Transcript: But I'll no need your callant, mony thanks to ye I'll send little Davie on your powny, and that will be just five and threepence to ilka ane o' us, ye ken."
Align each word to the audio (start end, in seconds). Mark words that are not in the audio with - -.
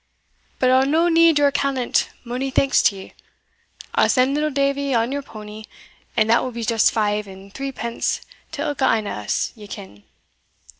But 0.57 0.71
I'll 0.71 0.87
no 0.87 1.09
need 1.09 1.37
your 1.37 1.51
callant, 1.51 2.09
mony 2.23 2.49
thanks 2.49 2.81
to 2.81 2.95
ye 2.95 3.13
I'll 3.93 4.09
send 4.09 4.33
little 4.33 4.49
Davie 4.49 4.95
on 4.95 5.11
your 5.11 5.21
powny, 5.21 5.65
and 6.17 6.27
that 6.27 6.43
will 6.43 6.51
be 6.51 6.63
just 6.63 6.89
five 6.89 7.27
and 7.27 7.53
threepence 7.53 8.21
to 8.53 8.63
ilka 8.63 8.85
ane 8.85 9.05
o' 9.05 9.11
us, 9.11 9.53
ye 9.55 9.67
ken." 9.67 10.03